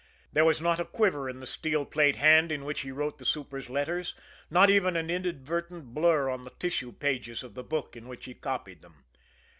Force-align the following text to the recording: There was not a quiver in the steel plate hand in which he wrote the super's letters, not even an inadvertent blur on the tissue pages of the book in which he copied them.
There 0.33 0.45
was 0.45 0.59
not 0.59 0.79
a 0.79 0.85
quiver 0.85 1.29
in 1.29 1.41
the 1.41 1.45
steel 1.45 1.85
plate 1.85 2.15
hand 2.15 2.51
in 2.51 2.65
which 2.65 2.79
he 2.79 2.91
wrote 2.91 3.19
the 3.19 3.23
super's 3.23 3.69
letters, 3.69 4.15
not 4.49 4.67
even 4.71 4.95
an 4.97 5.11
inadvertent 5.11 5.93
blur 5.93 6.27
on 6.27 6.43
the 6.43 6.49
tissue 6.57 6.91
pages 6.91 7.43
of 7.43 7.53
the 7.53 7.63
book 7.63 7.95
in 7.95 8.07
which 8.07 8.25
he 8.25 8.33
copied 8.33 8.81
them. 8.81 9.03